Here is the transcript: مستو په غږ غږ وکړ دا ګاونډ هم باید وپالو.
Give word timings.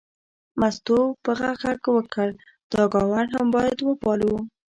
مستو 0.59 0.99
په 1.23 1.31
غږ 1.39 1.57
غږ 1.63 1.81
وکړ 1.97 2.29
دا 2.71 2.81
ګاونډ 2.93 3.29
هم 3.37 3.47
باید 3.57 3.77
وپالو. 3.81 4.33